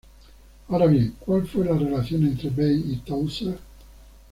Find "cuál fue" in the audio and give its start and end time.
1.19-1.63